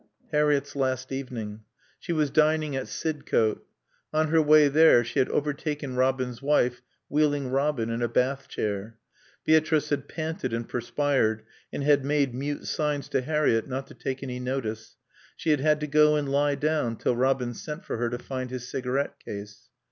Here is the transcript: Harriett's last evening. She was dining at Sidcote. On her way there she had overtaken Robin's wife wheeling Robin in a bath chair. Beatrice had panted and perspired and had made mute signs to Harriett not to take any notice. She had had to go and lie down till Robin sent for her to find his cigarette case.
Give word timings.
Harriett's 0.31 0.75
last 0.75 1.11
evening. 1.11 1.61
She 1.99 2.11
was 2.11 2.31
dining 2.31 2.75
at 2.75 2.87
Sidcote. 2.87 3.63
On 4.11 4.29
her 4.29 4.41
way 4.41 4.67
there 4.67 5.03
she 5.03 5.19
had 5.19 5.29
overtaken 5.29 5.95
Robin's 5.95 6.41
wife 6.41 6.81
wheeling 7.07 7.51
Robin 7.51 7.91
in 7.91 8.01
a 8.01 8.07
bath 8.07 8.47
chair. 8.47 8.97
Beatrice 9.45 9.89
had 9.89 10.07
panted 10.07 10.53
and 10.53 10.67
perspired 10.67 11.43
and 11.71 11.83
had 11.83 12.03
made 12.03 12.33
mute 12.33 12.65
signs 12.65 13.09
to 13.09 13.21
Harriett 13.21 13.67
not 13.67 13.85
to 13.85 13.93
take 13.93 14.23
any 14.23 14.39
notice. 14.39 14.95
She 15.37 15.51
had 15.51 15.59
had 15.59 15.79
to 15.81 15.85
go 15.85 16.15
and 16.15 16.27
lie 16.27 16.55
down 16.55 16.95
till 16.95 17.15
Robin 17.15 17.53
sent 17.53 17.85
for 17.85 17.97
her 17.97 18.09
to 18.09 18.17
find 18.17 18.49
his 18.49 18.67
cigarette 18.67 19.19
case. 19.19 19.69